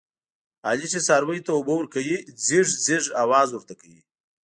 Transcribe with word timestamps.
علي 0.67 0.87
چې 0.93 0.99
څارویو 1.07 1.45
ته 1.45 1.51
اوبه 1.53 1.73
ورکوي، 1.77 2.17
ځیږ 2.45 2.67
ځیږ 2.85 3.03
اواز 3.23 3.47
ورته 3.51 3.73
کوي. 3.81 4.01